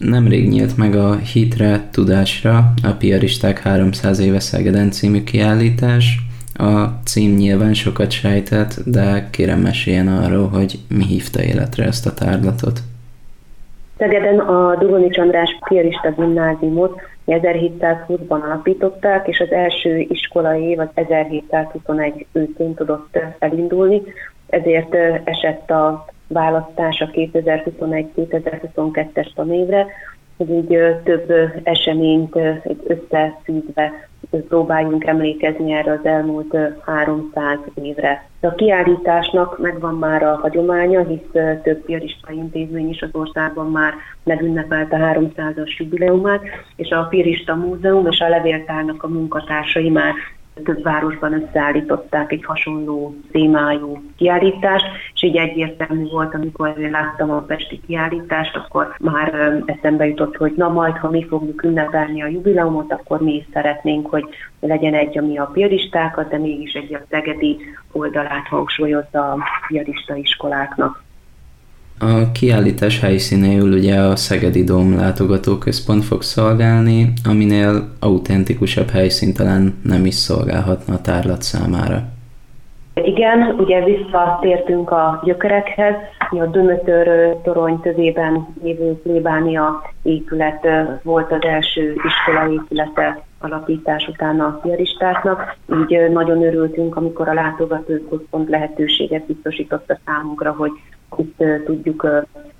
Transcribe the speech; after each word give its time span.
Nemrég 0.00 0.48
nyílt 0.48 0.76
meg 0.76 0.94
a 0.94 1.16
Hitre 1.16 1.88
Tudásra 1.92 2.56
a 2.82 2.92
Piaristák 2.98 3.58
300 3.58 4.20
éve 4.20 4.40
Szegeden 4.40 4.90
című 4.90 5.22
kiállítás. 5.22 6.18
A 6.54 6.84
cím 7.04 7.34
nyilván 7.34 7.74
sokat 7.74 8.10
sejtett, 8.10 8.74
de 8.86 9.28
kérem 9.30 9.60
meséljen 9.60 10.08
arról, 10.08 10.48
hogy 10.48 10.78
mi 10.88 11.04
hívta 11.04 11.42
életre 11.42 11.84
ezt 11.84 12.06
a 12.06 12.14
tárlatot. 12.14 12.78
Szegeden 13.98 14.38
a 14.38 14.76
Dugonics 14.76 15.18
András 15.18 15.58
Piarista 15.68 16.12
gimnáziumot 16.16 17.00
1720-ban 17.26 18.42
alapították, 18.42 19.28
és 19.28 19.40
az 19.40 19.52
első 19.52 20.06
iskolai 20.08 20.62
év 20.62 20.78
az 20.78 20.88
1721 20.94 22.26
őszén 22.32 22.74
tudott 22.74 23.18
elindulni, 23.38 24.02
ezért 24.46 24.94
esett 25.24 25.70
a 25.70 26.06
választás 26.32 27.00
a 27.00 27.10
2021-2022-es 27.10 29.32
tanévre, 29.34 29.86
hogy 30.36 30.50
így 30.50 30.78
több 31.04 31.32
eseményt 31.62 32.38
összeszűzve 32.86 34.08
próbáljunk 34.48 35.06
emlékezni 35.06 35.72
erre 35.72 35.92
az 35.92 36.04
elmúlt 36.04 36.56
300 36.84 37.58
évre. 37.82 38.28
A 38.40 38.54
kiállításnak 38.54 39.58
megvan 39.58 39.94
már 39.94 40.22
a 40.22 40.38
hagyománya, 40.42 41.04
hisz 41.04 41.42
több 41.62 41.84
piarista 41.84 42.32
intézmény 42.32 42.88
is 42.88 43.02
az 43.02 43.10
országban 43.12 43.70
már 43.70 43.94
megünnepelte 44.22 45.14
300-as 45.14 45.76
jubileumát, 45.76 46.42
és 46.76 46.90
a 46.90 47.06
Pirista 47.10 47.54
Múzeum 47.54 48.06
és 48.06 48.20
a 48.20 48.28
Levéltárnak 48.28 49.02
a 49.02 49.08
munkatársai 49.08 49.90
már 49.90 50.12
több 50.62 50.82
városban 50.82 51.32
összeállították 51.32 52.32
egy 52.32 52.44
hasonló 52.44 53.14
témájú 53.30 54.02
kiállítást, 54.16 54.86
és 55.14 55.22
így 55.22 55.36
egyértelmű 55.36 56.08
volt, 56.08 56.34
amikor 56.34 56.74
én 56.78 56.90
láttam 56.90 57.30
a 57.30 57.40
pesti 57.40 57.80
kiállítást, 57.86 58.56
akkor 58.56 58.94
már 59.00 59.62
eszembe 59.64 60.06
jutott, 60.06 60.36
hogy 60.36 60.52
na 60.56 60.68
majd, 60.68 60.96
ha 60.96 61.10
mi 61.10 61.26
fogjuk 61.28 61.62
ünnepelni 61.62 62.22
a 62.22 62.26
jubileumot, 62.26 62.92
akkor 62.92 63.20
mi 63.20 63.34
is 63.34 63.44
szeretnénk, 63.52 64.10
hogy 64.10 64.24
legyen 64.60 64.94
egy, 64.94 65.18
ami 65.18 65.38
a 65.38 65.50
piaristákat, 65.52 66.28
de 66.28 66.38
mégis 66.38 66.72
egy 66.72 66.94
a 66.94 67.00
szegedi 67.10 67.56
oldalát 67.92 68.46
hangsúlyozza 68.48 69.32
a 69.32 69.38
piarista 69.68 70.14
iskoláknak. 70.14 71.02
A 72.02 72.32
kiállítás 72.32 73.00
helyszínéül 73.00 73.72
ugye 73.72 74.00
a 74.00 74.16
Szegedi 74.16 74.64
Dóm 74.64 74.96
látogatóközpont 74.96 76.04
fog 76.04 76.22
szolgálni, 76.22 77.12
aminél 77.28 77.88
autentikusabb 77.98 78.90
helyszín 78.90 79.34
talán 79.34 79.80
nem 79.82 80.06
is 80.06 80.14
szolgálhatna 80.14 80.94
a 80.94 81.00
tárlat 81.00 81.42
számára. 81.42 82.02
Igen, 82.94 83.54
ugye 83.58 83.84
visszatértünk 83.84 84.90
a 84.90 85.20
gyökerekhez, 85.24 85.94
a 86.30 86.46
Dömötör 86.46 87.36
torony 87.42 87.80
tövében 87.80 88.46
lévő 88.62 89.00
plébánia 89.02 89.82
épület 90.02 90.66
volt 91.02 91.32
az 91.32 91.42
első 91.42 91.96
iskolai 92.06 92.52
épülete 92.52 93.22
alapítás 93.40 94.08
után 94.08 94.40
a 94.40 94.58
piaristáknak, 94.62 95.56
így 95.80 96.10
nagyon 96.12 96.42
örültünk, 96.44 96.96
amikor 96.96 97.28
a 97.28 97.34
látogatóközpont 97.34 98.48
lehetőséget 98.48 99.26
biztosította 99.26 99.98
számunkra, 100.04 100.54
hogy 100.58 100.70
itt 101.16 101.42
tudjuk 101.64 102.06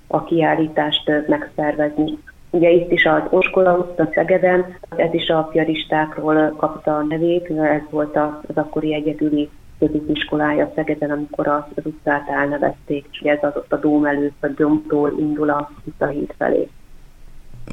a 0.07 0.23
kiállítást 0.23 1.11
megszervezni. 1.27 2.17
Ugye 2.49 2.69
itt 2.69 2.91
is 2.91 3.05
az 3.05 3.21
Oskola 3.29 3.77
utca 3.77 4.09
Szegeden, 4.13 4.65
ez 4.95 5.13
is 5.13 5.29
a 5.29 5.49
piaristákról 5.51 6.55
kapta 6.57 6.97
a 6.97 7.05
nevét, 7.09 7.49
ez 7.49 7.81
volt 7.89 8.15
az 8.47 8.55
akkori 8.55 8.93
egyedüli 8.93 9.49
középiskolája 9.79 10.71
Szegeden, 10.75 11.11
amikor 11.11 11.47
az 11.47 11.63
utcát 11.83 12.29
elnevezték, 12.29 13.05
és 13.11 13.19
ez 13.19 13.37
az 13.41 13.51
ott 13.55 13.73
a 13.73 13.77
dóm 13.77 14.05
előtt, 14.05 14.43
a 14.43 14.47
domtól 14.47 15.15
indul 15.19 15.49
a 15.49 15.71
híd 16.11 16.33
felé. 16.37 16.67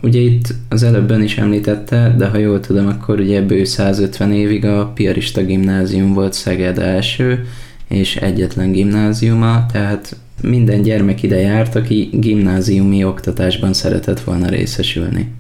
Ugye 0.03 0.19
itt 0.19 0.47
az 0.69 0.83
előbben 0.83 1.23
is 1.23 1.39
említette, 1.39 2.15
de 2.19 2.29
ha 2.29 2.37
jól 2.37 2.61
tudom, 2.61 2.87
akkor 2.87 3.21
ugye 3.21 3.43
bő 3.43 3.65
150 3.65 4.33
évig 4.33 4.65
a 4.65 4.93
Piarista 4.95 5.45
gimnázium 5.45 6.15
volt 6.15 6.33
Szeged 6.33 6.79
első, 6.79 7.47
és 7.89 8.17
egyetlen 8.17 8.73
gimnáziuma, 8.73 9.67
tehát 9.73 10.17
minden 10.43 10.83
gyermek 10.83 11.23
ide 11.23 11.37
járt, 11.37 11.75
aki 11.75 12.09
gimnáziumi 12.13 13.05
oktatásban 13.05 13.73
szeretett 13.73 14.21
volna 14.21 14.49
részesülni. 14.49 15.37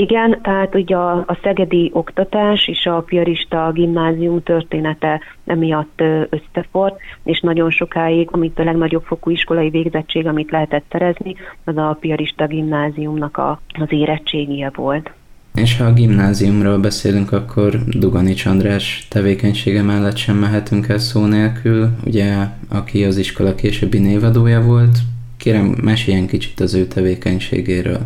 Igen, 0.00 0.38
tehát 0.42 0.74
ugye 0.74 0.96
a, 0.96 1.12
a 1.12 1.38
szegedi 1.42 1.90
oktatás 1.92 2.68
és 2.68 2.86
a 2.86 3.00
piarista 3.00 3.70
gimnázium 3.74 4.42
története 4.42 5.20
emiatt 5.46 6.02
összefort, 6.28 7.00
és 7.24 7.40
nagyon 7.40 7.70
sokáig, 7.70 8.28
amit 8.32 8.58
a 8.58 8.64
legnagyobb 8.64 9.02
fokú 9.02 9.30
iskolai 9.30 9.70
végzettség, 9.70 10.26
amit 10.26 10.50
lehetett 10.50 10.84
szerezni, 10.90 11.34
az 11.64 11.76
a 11.76 11.96
piarista 12.00 12.46
gimnáziumnak 12.46 13.36
a, 13.36 13.60
az 13.80 13.92
érettségie 13.92 14.70
volt. 14.74 15.10
És 15.60 15.78
ha 15.78 15.84
a 15.84 15.92
gimnáziumról 15.92 16.78
beszélünk, 16.78 17.32
akkor 17.32 17.78
Duganics 17.86 18.46
András 18.46 19.06
tevékenysége 19.10 19.82
mellett 19.82 20.16
sem 20.16 20.36
mehetünk 20.36 20.88
el 20.88 20.98
szó 20.98 21.26
nélkül, 21.26 21.88
ugye, 22.04 22.34
aki 22.68 23.04
az 23.04 23.16
iskola 23.16 23.54
későbbi 23.54 23.98
névadója 23.98 24.62
volt. 24.62 24.98
Kérem, 25.36 25.76
meséljen 25.82 26.26
kicsit 26.26 26.60
az 26.60 26.74
ő 26.74 26.86
tevékenységéről. 26.86 27.98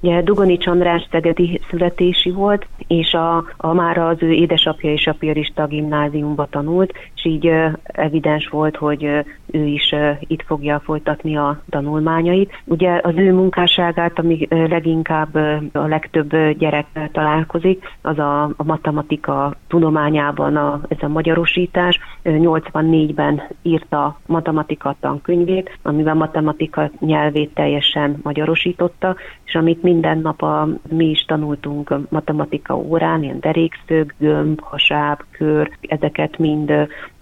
Ugye 0.00 0.22
Dugonics 0.22 0.66
András 0.66 1.06
szegedi 1.10 1.60
születési 1.70 2.30
volt, 2.30 2.66
és 2.86 3.12
a, 3.12 3.44
a 3.56 3.72
már 3.72 3.98
az 3.98 4.16
ő 4.20 4.32
édesapja 4.32 4.92
és 4.92 5.06
a 5.06 5.16
piarista 5.18 5.66
gimnáziumba 5.66 6.46
tanult, 6.50 6.92
és 7.18 7.24
így 7.24 7.52
evidens 7.82 8.48
volt, 8.48 8.76
hogy 8.76 9.04
ő 9.50 9.64
is 9.64 9.94
itt 10.20 10.42
fogja 10.42 10.80
folytatni 10.80 11.36
a 11.36 11.62
tanulmányait. 11.70 12.52
Ugye 12.64 13.00
az 13.02 13.16
ő 13.16 13.32
munkásságát, 13.32 14.18
ami 14.18 14.46
leginkább 14.50 15.34
a 15.72 15.86
legtöbb 15.86 16.36
gyerek 16.58 16.86
találkozik, 17.12 17.84
az 18.02 18.18
a, 18.18 18.42
a 18.42 18.64
matematika 18.64 19.54
tudományában 19.68 20.56
a, 20.56 20.80
ez 20.88 20.96
a 21.00 21.08
magyarosítás. 21.08 21.98
84-ben 22.24 23.42
írta 23.62 24.20
matematika 24.26 24.96
tankönyvét, 25.00 25.78
amivel 25.82 26.14
matematika 26.14 26.90
nyelvét 27.00 27.54
teljesen 27.54 28.20
magyarosította, 28.22 29.16
és 29.44 29.54
amit 29.54 29.82
minden 29.82 30.18
nap 30.18 30.42
a, 30.42 30.68
mi 30.88 31.04
is 31.04 31.24
tanultunk 31.24 31.94
matematika 32.08 32.76
órán, 32.76 33.22
ilyen 33.22 33.40
derékszög, 33.40 34.14
gömb, 34.18 34.60
hasáb, 34.60 35.22
kör, 35.30 35.70
ezeket 35.80 36.38
mind 36.38 36.72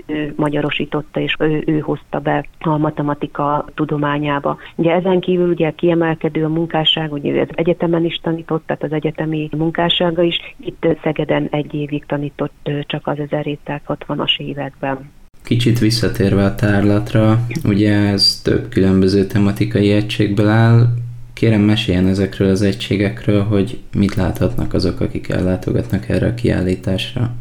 ő 0.06 0.32
magyarosította, 0.36 1.20
és 1.20 1.36
ő, 1.38 1.62
ő 1.66 1.78
hozta 1.78 2.18
be 2.18 2.46
a 2.58 2.76
matematika 2.76 3.64
tudományába. 3.74 4.56
Ugye 4.74 4.92
ezen 4.92 5.20
kívül 5.20 5.48
ugye 5.48 5.70
kiemelkedő 5.70 6.44
a 6.44 6.48
munkásság, 6.48 7.12
ugye 7.12 7.40
az 7.40 7.48
egyetemen 7.54 8.04
is 8.04 8.20
tanított, 8.22 8.66
tehát 8.66 8.82
az 8.82 8.92
egyetemi 8.92 9.48
munkássága 9.56 10.22
is, 10.22 10.36
itt 10.60 10.86
Szegeden 11.02 11.48
egy 11.50 11.74
évig 11.74 12.04
tanított 12.06 12.70
csak 12.80 13.06
az 13.06 13.16
1760-as 13.18 14.38
években. 14.38 15.10
Kicsit 15.44 15.78
visszatérve 15.78 16.44
a 16.44 16.54
tárlatra, 16.54 17.38
ugye 17.64 17.92
ez 17.92 18.40
több 18.44 18.68
különböző 18.68 19.26
tematikai 19.26 19.92
egységből 19.92 20.48
áll, 20.48 20.86
Kérem 21.36 21.60
meséljen 21.60 22.06
ezekről 22.06 22.50
az 22.50 22.62
egységekről, 22.62 23.42
hogy 23.44 23.78
mit 23.96 24.14
láthatnak 24.14 24.74
azok, 24.74 25.00
akik 25.00 25.28
ellátogatnak 25.28 26.08
erre 26.08 26.26
a 26.26 26.34
kiállításra. 26.34 27.34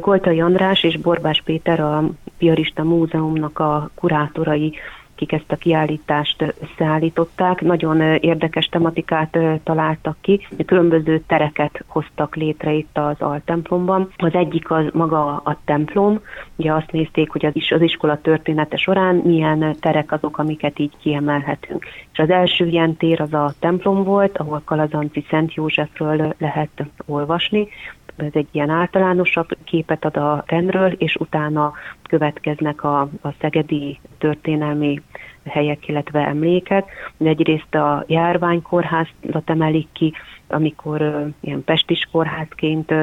Koltai 0.00 0.40
András 0.40 0.82
és 0.82 0.96
Borbás 0.96 1.42
Péter 1.44 1.80
a 1.80 2.04
Piarista 2.38 2.82
Múzeumnak 2.82 3.58
a 3.58 3.90
kurátorai 3.94 4.78
akik 5.14 5.32
ezt 5.32 5.52
a 5.52 5.56
kiállítást 5.56 6.54
összeállították. 6.60 7.60
Nagyon 7.60 8.00
érdekes 8.00 8.66
tematikát 8.66 9.38
találtak 9.62 10.16
ki, 10.20 10.46
különböző 10.66 11.22
tereket 11.26 11.84
hoztak 11.86 12.36
létre 12.36 12.72
itt 12.72 12.98
az 12.98 13.16
altemplomban. 13.18 14.12
Az 14.16 14.34
egyik 14.34 14.70
az 14.70 14.84
maga 14.92 15.24
a 15.44 15.58
templom, 15.64 16.20
ugye 16.56 16.72
azt 16.72 16.92
nézték, 16.92 17.30
hogy 17.30 17.46
az, 17.46 17.56
is, 17.56 17.70
az 17.70 17.80
iskola 17.80 18.20
története 18.20 18.76
során 18.76 19.14
milyen 19.14 19.76
terek 19.80 20.12
azok, 20.12 20.38
amiket 20.38 20.78
így 20.78 20.92
kiemelhetünk. 21.00 21.84
És 22.12 22.18
az 22.18 22.30
első 22.30 22.66
ilyen 22.66 22.96
tér 22.96 23.20
az 23.20 23.32
a 23.32 23.54
templom 23.58 24.04
volt, 24.04 24.38
ahol 24.38 24.62
Kalazanci 24.64 25.24
Szent 25.30 25.54
Józsefről 25.54 26.34
lehet 26.38 26.84
olvasni, 27.06 27.68
ez 28.16 28.32
egy 28.32 28.48
ilyen 28.50 28.70
általánosabb 28.70 29.48
képet 29.64 30.04
ad 30.04 30.16
a 30.16 30.44
rendről, 30.46 30.92
és 30.92 31.16
utána 31.16 31.72
következnek 32.02 32.84
a, 32.84 33.00
a 33.00 33.34
szegedi 33.40 34.00
történelmi 34.18 35.02
helyek, 35.44 35.88
illetve 35.88 36.26
emlékek. 36.26 36.90
Egyrészt 37.18 37.74
a 37.74 38.04
járványkórházat 38.06 39.42
emelik 39.44 39.88
ki, 39.92 40.12
amikor 40.48 41.26
ilyen 41.40 41.64
pestis 41.64 42.08
kórházként 42.12 42.94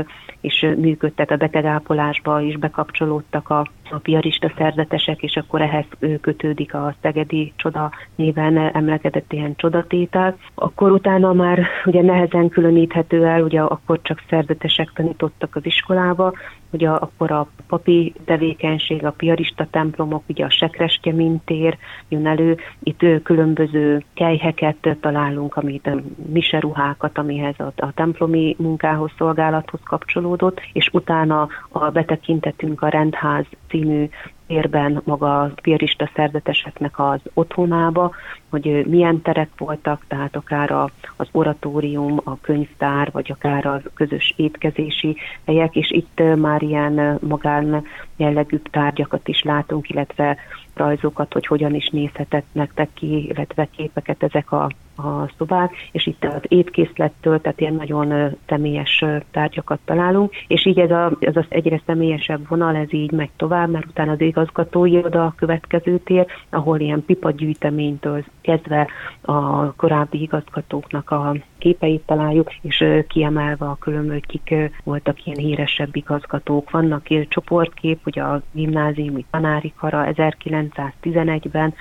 is 0.42 0.66
működtet 0.78 1.32
a 1.32 1.36
betegápolásba, 1.36 2.42
is 2.42 2.58
bekapcsolódtak 2.58 3.50
a, 3.50 3.68
a 3.90 3.98
piarista 3.98 4.52
szerzetesek, 4.58 5.22
és 5.22 5.36
akkor 5.36 5.62
ehhez 5.62 5.86
kötődik 6.22 6.74
a 6.74 6.96
Szegedi 7.02 7.54
Csoda 7.56 7.92
néven 8.16 8.58
emlegetett 8.58 9.34
ilyen 9.34 9.56
csodatétel. 9.56 10.38
Akkor 10.56 10.92
utána 10.92 11.34
már 11.34 11.68
ugye 11.86 12.02
nehezen 12.02 12.50
különíthető 12.50 13.26
el, 13.26 13.44
ugye 13.44 13.62
akkor 13.62 14.00
csak 14.02 14.24
szerzetesek 14.30 14.92
tanítottak 14.94 15.56
az 15.56 15.66
iskolába, 15.66 16.34
ugye 16.72 16.90
akkor 16.90 17.32
a 17.32 17.48
papi 17.68 18.14
tevékenység, 18.26 19.06
a 19.06 19.12
piarista 19.12 19.68
templomok, 19.72 20.24
ugye 20.28 20.46
a 20.46 20.50
Sekrestye 20.50 21.12
mintér 21.12 21.78
jön 22.10 22.28
elő. 22.32 22.58
Itt 22.84 23.24
különböző 23.24 24.04
kejheket 24.14 24.98
találunk, 25.02 25.56
amit 25.56 25.90
miseruhákat, 26.32 27.18
amihez 27.18 27.56
a, 27.58 27.72
a 27.76 27.94
templomi 27.94 28.56
munkához, 28.60 29.12
szolgálathoz 29.18 29.80
kapcsolódott, 29.84 30.62
és 30.74 30.90
utána 30.92 31.48
a 31.70 31.90
betekintetünk 31.90 32.82
a 32.82 32.88
Rendház 32.88 33.46
című 33.72 34.10
térben 34.48 35.02
maga 35.06 35.42
a 35.42 35.52
piarista 35.62 36.10
szerzeteseknek 36.16 37.00
az 37.00 37.20
otthonába, 37.34 38.12
hogy 38.50 38.86
milyen 38.88 39.22
terek 39.22 39.50
voltak, 39.58 40.06
tehát 40.08 40.36
akár 40.36 40.72
a, 40.72 40.90
az 41.16 41.28
oratórium, 41.32 42.22
a 42.24 42.40
könyvtár, 42.42 43.12
vagy 43.12 43.32
akár 43.32 43.66
a 43.66 43.82
közös 43.94 44.34
étkezési 44.38 45.16
helyek, 45.46 45.76
és 45.76 45.92
itt 45.92 46.22
már 46.36 46.62
ilyen 46.62 47.18
magán 47.22 47.84
jellegű 48.16 48.58
tárgyakat 48.72 49.28
is 49.28 49.42
látunk, 49.44 49.90
illetve 49.90 50.38
rajzokat, 50.74 51.34
hogy 51.34 51.48
hogyan 51.48 51.76
is 51.76 51.90
nézhetett 51.90 52.46
nektek 52.52 52.90
ki, 52.94 53.28
illetve 53.28 53.68
képeket 53.76 54.24
ezek 54.24 54.52
a 54.52 54.70
a 55.08 55.30
szobák, 55.38 55.72
és 55.92 56.08
itt 56.08 56.26
az 56.26 56.42
étkészlettől, 56.48 57.42
tehát 57.42 57.62
ilyen 57.62 57.74
nagyon 57.74 58.38
személyes 58.48 59.06
tárgyakat 59.32 59.80
találunk, 59.86 60.32
és 60.48 60.66
így 60.66 60.80
ez, 60.80 60.92
a, 60.92 61.12
ez 61.20 61.36
az 61.36 61.46
egyre 61.50 61.82
személyesebb 61.86 62.48
vonal, 62.48 62.76
ez 62.76 62.94
így 62.94 63.12
megy 63.12 63.32
tovább, 63.36 63.70
mert 63.70 63.86
utána 63.86 64.12
az 64.12 64.22
igazgatói 64.22 64.98
oda 64.98 65.26
a 65.26 65.34
következő 65.38 65.98
tér, 65.98 66.26
ahol 66.50 66.80
ilyen 66.80 67.06
pipagyűjteménytől 67.06 68.24
kezdve 68.42 68.88
a 69.22 69.74
korábbi 69.74 70.22
igazgatóknak 70.22 71.12
a 71.12 71.36
képeit 71.58 72.02
találjuk, 72.06 72.52
és 72.62 72.86
kiemelve 73.08 73.66
a 73.66 73.78
különböző, 73.80 74.20
kik 74.20 74.56
voltak 74.84 75.26
ilyen 75.26 75.38
híresebb 75.38 75.96
igazgatók. 75.96 76.70
Vannak 76.70 77.08
csoportkép, 77.28 78.00
ugye 78.06 78.22
a 78.22 78.42
gimnáziumi 78.52 79.26
tanári 79.32 79.74
kara 79.78 80.06
1911-ben, 80.12 81.74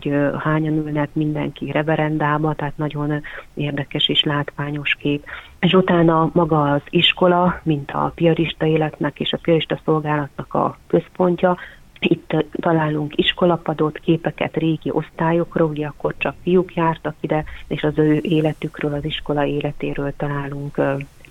hogy 0.00 0.12
hányan 0.38 0.74
ülnek 0.74 1.08
mindenki 1.12 1.70
reverendába, 1.70 2.54
tehát 2.54 2.76
nagyon 2.76 3.22
érdekes 3.54 4.08
és 4.08 4.22
látványos 4.22 4.96
kép. 5.00 5.24
És 5.60 5.72
utána 5.72 6.30
maga 6.32 6.72
az 6.72 6.82
iskola, 6.90 7.60
mint 7.62 7.90
a 7.90 8.12
piarista 8.14 8.66
életnek 8.66 9.20
és 9.20 9.32
a 9.32 9.38
piarista 9.42 9.80
szolgálatnak 9.84 10.54
a 10.54 10.78
központja, 10.86 11.56
itt 11.98 12.44
találunk 12.52 13.16
iskolapadot, 13.16 13.98
képeket 13.98 14.56
régi 14.56 14.90
osztályokról, 14.90 15.68
ugye 15.68 15.86
akkor 15.86 16.14
csak 16.18 16.34
fiúk 16.42 16.74
jártak 16.74 17.14
ide, 17.20 17.44
és 17.66 17.82
az 17.82 17.98
ő 17.98 18.18
életükről, 18.22 18.94
az 18.94 19.04
iskola 19.04 19.44
életéről 19.44 20.12
találunk 20.16 20.80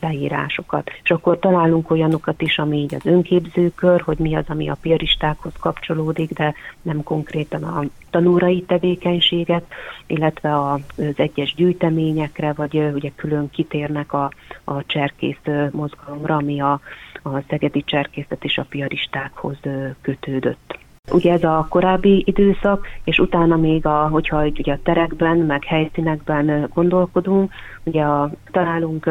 leírásokat. 0.03 0.89
És 1.03 1.11
akkor 1.11 1.39
találunk 1.39 1.91
olyanokat 1.91 2.41
is, 2.41 2.57
ami 2.57 2.77
így 2.77 2.95
az 2.95 3.05
önképzőkör, 3.05 4.01
hogy 4.01 4.17
mi 4.17 4.35
az, 4.35 4.45
ami 4.47 4.69
a 4.69 4.77
piaristákhoz 4.81 5.53
kapcsolódik, 5.59 6.33
de 6.33 6.53
nem 6.81 7.03
konkrétan 7.03 7.63
a 7.63 7.83
tanúrai 8.09 8.61
tevékenységet, 8.61 9.65
illetve 10.07 10.69
az 10.69 10.81
egyes 11.15 11.53
gyűjteményekre, 11.55 12.53
vagy 12.53 12.77
ugye 12.94 13.11
külön 13.15 13.50
kitérnek 13.50 14.13
a, 14.13 14.31
a 14.63 14.85
cserkész 14.85 15.41
mozgalomra, 15.71 16.35
ami 16.35 16.59
a, 16.59 16.79
a 17.23 17.41
szegedi 17.50 17.83
cserkészet 17.83 18.44
és 18.44 18.57
a 18.57 18.65
piaristákhoz 18.69 19.57
kötődött. 20.01 20.81
Ugye 21.11 21.31
ez 21.31 21.44
a 21.44 21.67
korábbi 21.69 22.23
időszak, 22.25 22.88
és 23.03 23.19
utána 23.19 23.55
még, 23.55 23.85
a, 23.85 24.07
hogyha 24.07 24.45
ugye 24.45 24.73
a 24.73 24.79
terekben, 24.83 25.38
meg 25.38 25.63
helyszínekben 25.63 26.69
gondolkodunk, 26.73 27.51
ugye 27.83 28.03
a, 28.03 28.31
találunk 28.51 29.09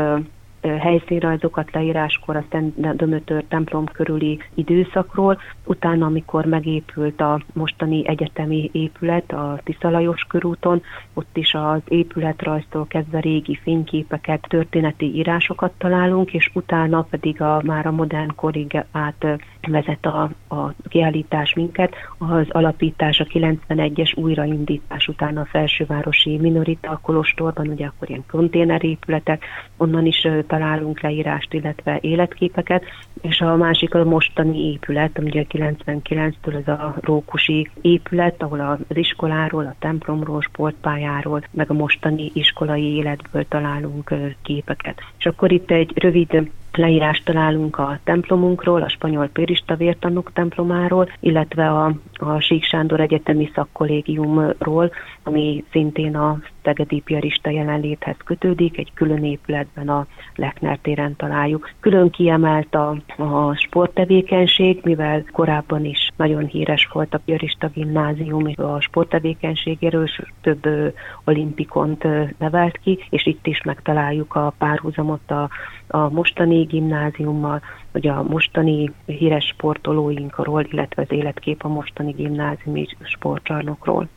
helyszínrajzokat 0.63 1.73
leíráskor 1.73 2.37
a 2.37 2.45
Szent 2.51 2.97
Dömötör 2.97 3.45
templom 3.49 3.85
körüli 3.85 4.39
időszakról, 4.55 5.41
utána, 5.65 6.07
amikor 6.07 6.45
megépült 6.45 7.21
a 7.21 7.41
mostani 7.53 8.09
egyetemi 8.09 8.71
épület 8.73 9.33
a 9.33 9.61
Tiszalajos 9.65 10.27
körúton, 10.29 10.83
ott 11.15 11.37
is 11.37 11.55
az 11.55 11.81
épületrajztól 11.89 12.87
kezdve 12.87 13.21
régi 13.21 13.59
fényképeket, 13.63 14.47
történeti 14.49 15.15
írásokat 15.15 15.73
találunk, 15.79 16.33
és 16.33 16.51
utána 16.55 17.07
pedig 17.11 17.41
a 17.41 17.63
már 17.65 17.87
a 17.87 17.93
modern 17.93 18.35
korig 18.35 18.85
át 18.93 19.27
vezet 19.67 20.07
a, 20.07 20.31
a 20.49 20.75
kiállítás 20.89 21.55
minket, 21.55 21.95
az 22.19 22.47
alapítás 22.49 23.21
a 23.21 23.25
91-es 23.25 24.19
újraindítás 24.19 25.09
után 25.09 25.37
a 25.37 25.45
felsővárosi 25.45 26.37
minorita 26.37 26.99
kolostorban, 27.03 27.69
ugye 27.69 27.87
akkor 27.87 28.09
ilyen 28.09 28.25
konténerépületek, 28.31 29.45
onnan 29.77 30.07
is 30.07 30.29
találunk 30.47 31.01
leírást, 31.01 31.55
illetve 31.55 31.99
életképeket, 32.01 32.85
és 33.21 33.41
a 33.41 33.57
másik 33.57 33.95
a 33.95 34.05
mostani 34.05 34.71
épület, 34.71 35.19
ugye 35.19 35.45
99-től 35.49 36.67
ez 36.67 36.69
a 36.69 36.95
Rókusi 37.01 37.71
épület, 37.81 38.43
ahol 38.43 38.61
az 38.61 38.97
iskoláról, 38.97 39.65
a 39.65 39.75
templomról, 39.79 40.41
sportpályáról, 40.41 41.45
meg 41.51 41.71
a 41.71 41.75
mostani 41.75 42.31
iskolai 42.35 42.95
életből 42.95 43.49
találunk 43.49 44.15
képeket. 44.43 45.01
És 45.19 45.27
akkor 45.27 45.53
itt 45.53 45.71
egy 45.71 45.93
rövid 45.95 46.51
leírást 46.77 47.25
találunk 47.25 47.79
a 47.79 47.99
templomunkról, 48.05 48.83
a 48.83 48.89
spanyol 48.89 49.29
pérista 49.29 49.77
vértanúk 49.77 50.33
templomáról, 50.33 51.09
illetve 51.21 51.71
a, 51.71 51.93
a 52.13 52.41
Sík 52.41 52.65
Sándor 52.65 53.01
Egyetemi 53.01 53.51
Szakkollégiumról, 53.55 54.93
ami 55.23 55.65
szintén 55.71 56.17
a 56.17 56.39
Szegedi 56.63 57.01
Piarista 57.01 57.51
jelenléthez 57.51 58.17
kötődik, 58.25 58.79
egy 58.79 58.91
külön 58.95 59.25
épületben 59.25 59.89
a 59.89 60.07
Lechner 60.35 60.79
téren 60.83 61.17
találjuk. 61.17 61.71
Külön 61.81 62.11
kiemelt 62.11 62.75
a, 62.75 62.97
a 63.17 63.55
sporttevékenység, 63.57 64.81
mivel 64.83 65.25
korábban 65.33 65.85
is 65.85 66.09
nagyon 66.17 66.47
híres 66.47 66.89
volt 66.93 67.15
a 67.15 67.21
Piarista 67.25 67.69
gimnázium 67.69 68.53
a 68.57 68.81
sporttevékenységéről, 68.81 70.05
és 70.05 70.23
több 70.41 70.67
ö, 70.67 70.89
olimpikont 71.25 72.05
ö, 72.05 72.25
nevelt 72.39 72.79
ki, 72.79 72.99
és 73.11 73.27
itt 73.27 73.47
is 73.47 73.63
megtaláljuk 73.63 74.35
a 74.35 74.55
párhuzamot 74.59 75.31
a, 75.31 75.49
a 75.87 76.09
mostani 76.09 76.63
gimnáziummal, 76.63 77.61
vagy 77.93 78.07
a 78.09 78.23
mostani 78.23 78.93
híres 79.07 79.45
sportolóinkról, 79.45 80.67
illetve 80.71 81.03
az 81.03 81.13
életkép 81.13 81.65
a 81.65 81.69
mostani 81.69 82.13
gimnáziumi 82.13 82.87
sportcsarnokról. 83.03 84.09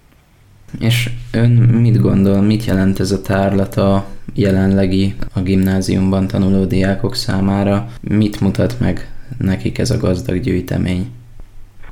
És 0.79 1.09
ön 1.31 1.51
mit 1.51 2.01
gondol, 2.01 2.41
mit 2.41 2.65
jelent 2.65 2.99
ez 2.99 3.11
a 3.11 3.21
tárlat 3.21 3.77
a 3.77 4.05
jelenlegi 4.33 5.15
a 5.33 5.41
gimnáziumban 5.41 6.27
tanuló 6.27 6.65
diákok 6.65 7.15
számára? 7.15 7.89
Mit 8.01 8.39
mutat 8.39 8.79
meg 8.79 9.09
nekik 9.37 9.77
ez 9.77 9.89
a 9.91 9.97
gazdag 9.97 10.39
gyűjtemény? 10.39 11.07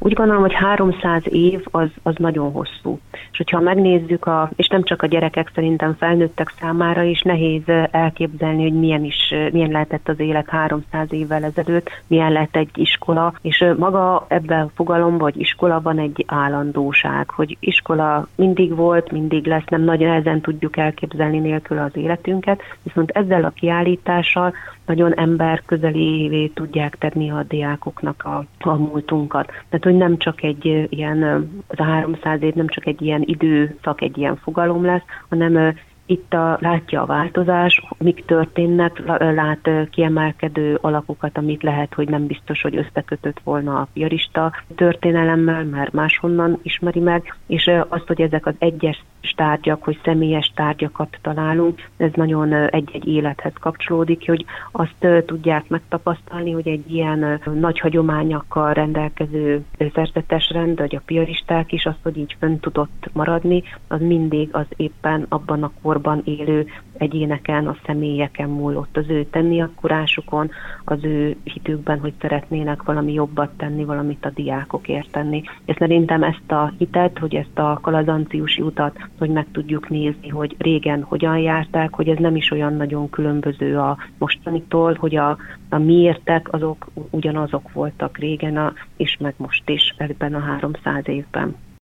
Úgy 0.05 0.13
gondolom, 0.13 0.41
hogy 0.41 0.53
300 0.53 1.23
év 1.25 1.65
az, 1.71 1.89
az 2.03 2.15
nagyon 2.17 2.51
hosszú. 2.51 2.99
És 3.31 3.37
hogyha 3.37 3.59
megnézzük, 3.59 4.25
a, 4.25 4.49
és 4.55 4.67
nem 4.67 4.83
csak 4.83 5.01
a 5.01 5.07
gyerekek, 5.07 5.51
szerintem 5.53 5.95
felnőttek 5.97 6.53
számára 6.59 7.01
is 7.01 7.21
nehéz 7.21 7.61
elképzelni, 7.91 8.61
hogy 8.61 8.79
milyen 8.79 9.03
is, 9.03 9.33
milyen 9.51 9.71
lehetett 9.71 10.09
az 10.09 10.19
élet 10.19 10.49
300 10.49 11.07
évvel 11.09 11.43
ezelőtt, 11.43 11.89
milyen 12.07 12.31
lett 12.31 12.55
egy 12.55 12.69
iskola, 12.73 13.33
és 13.41 13.65
maga 13.77 14.25
ebben 14.27 14.61
a 14.61 14.71
fogalomban, 14.75 15.31
hogy 15.31 15.39
iskola 15.39 15.81
van 15.81 15.99
egy 15.99 16.23
állandóság, 16.27 17.29
hogy 17.29 17.57
iskola 17.59 18.27
mindig 18.35 18.75
volt, 18.75 19.11
mindig 19.11 19.45
lesz, 19.45 19.67
nem 19.69 19.81
nagyon 19.81 20.11
ezen 20.11 20.41
tudjuk 20.41 20.77
elképzelni 20.77 21.39
nélkül 21.39 21.77
az 21.77 21.95
életünket, 21.95 22.61
viszont 22.83 23.11
ezzel 23.11 23.43
a 23.43 23.49
kiállítással 23.49 24.53
nagyon 24.85 25.13
ember 25.13 25.61
közelévé 25.65 26.47
tudják 26.47 26.97
tenni 26.97 27.31
a 27.31 27.43
diákoknak 27.47 28.23
a, 28.23 28.45
a 28.59 28.73
múltunkat. 28.73 29.45
Tehát, 29.45 29.83
hogy 29.83 29.95
nem 29.95 30.17
csak 30.17 30.43
egy 30.43 30.87
ilyen, 30.89 31.23
az 31.67 31.79
a 31.79 31.83
300 31.83 32.41
év 32.41 32.53
nem 32.53 32.67
csak 32.67 32.85
egy 32.85 33.01
ilyen 33.01 33.21
időszak, 33.25 34.01
egy 34.01 34.17
ilyen 34.17 34.35
fogalom 34.35 34.85
lesz, 34.85 35.03
hanem 35.29 35.75
itt 36.13 36.33
a, 36.33 36.57
látja 36.61 37.01
a 37.01 37.05
változás, 37.05 37.81
mik 37.97 38.25
történnek, 38.25 39.01
lát 39.19 39.69
kiemelkedő 39.89 40.77
alakokat, 40.81 41.37
amit 41.37 41.63
lehet, 41.63 41.93
hogy 41.93 42.09
nem 42.09 42.27
biztos, 42.27 42.61
hogy 42.61 42.75
összekötött 42.75 43.39
volna 43.43 43.79
a 43.79 43.87
piarista 43.93 44.51
történelemmel, 44.75 45.63
mert 45.63 45.91
máshonnan 45.93 46.59
ismeri 46.61 46.99
meg, 46.99 47.35
és 47.47 47.71
azt, 47.87 48.07
hogy 48.07 48.21
ezek 48.21 48.45
az 48.45 48.55
egyes 48.57 49.03
tárgyak, 49.35 49.83
hogy 49.83 49.99
személyes 50.03 50.51
tárgyakat 50.55 51.17
találunk, 51.21 51.89
ez 51.97 52.11
nagyon 52.13 52.53
egy-egy 52.53 53.07
élethez 53.07 53.53
kapcsolódik, 53.59 54.23
hogy 54.25 54.45
azt 54.71 55.25
tudják 55.25 55.67
megtapasztalni, 55.67 56.51
hogy 56.51 56.67
egy 56.67 56.93
ilyen 56.93 57.41
nagy 57.53 57.79
hagyományokkal 57.79 58.73
rendelkező 58.73 59.63
szerzetes 59.93 60.49
rend, 60.49 60.77
vagy 60.77 60.95
a 60.95 61.01
piaristák 61.05 61.71
is, 61.71 61.85
azt, 61.85 61.99
hogy 62.03 62.17
így 62.17 62.35
fönn 62.39 62.59
tudott 62.59 63.09
maradni, 63.13 63.63
az 63.87 64.01
mindig 64.01 64.49
az 64.51 64.65
éppen 64.75 65.25
abban 65.29 65.63
a 65.63 65.71
korban 66.03 66.21
élő 66.25 66.65
egyéneken, 66.97 67.67
a 67.67 67.75
személyeken 67.85 68.49
múlott, 68.49 68.97
az 68.97 69.09
ő 69.09 69.25
tenni 69.25 69.61
akkurásukon, 69.61 70.51
az 70.83 71.03
ő 71.03 71.35
hitükben, 71.43 71.99
hogy 71.99 72.13
szeretnének 72.21 72.83
valami 72.83 73.13
jobbat 73.13 73.49
tenni, 73.57 73.83
valamit 73.83 74.25
a 74.25 74.29
diákokért 74.29 75.11
tenni. 75.11 75.43
És 75.65 75.75
szerintem 75.77 76.23
ezt 76.23 76.51
a 76.51 76.73
hitet, 76.77 77.17
hogy 77.17 77.35
ezt 77.35 77.59
a 77.59 77.79
kalazanciusi 77.81 78.61
utat 78.61 78.97
hogy 79.17 79.29
meg 79.29 79.47
tudjuk 79.51 79.89
nézni, 79.89 80.27
hogy 80.27 80.55
régen 80.57 81.03
hogyan 81.03 81.37
járták, 81.37 81.93
hogy 81.93 82.07
ez 82.09 82.17
nem 82.17 82.35
is 82.35 82.51
olyan 82.51 82.73
nagyon 82.73 83.09
különböző 83.09 83.77
a 83.77 83.97
mostanitól, 84.17 84.95
hogy 84.99 85.15
a, 85.15 85.37
a 85.69 85.77
miértek 85.77 86.53
azok 86.53 86.87
ugyanazok 87.09 87.71
voltak 87.71 88.17
régen, 88.17 88.57
a, 88.57 88.73
és 88.97 89.17
meg 89.19 89.33
most 89.37 89.69
is 89.69 89.93
ebben 89.97 90.33
a 90.33 90.39
300 90.39 91.07
évben. 91.07 91.55